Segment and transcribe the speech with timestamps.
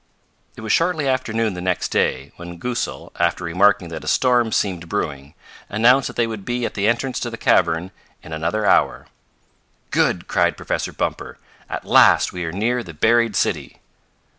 [0.57, 4.51] It was shortly after noon the next day, when Goosal, after remarking that a storm
[4.51, 5.35] seemed brewing,
[5.69, 7.91] announced that they would be at the entrance to the cavern
[8.23, 9.05] in another hour.
[9.91, 11.37] "Good!" cried Professor Bumper.
[11.69, 13.79] "At last we are near the buried city."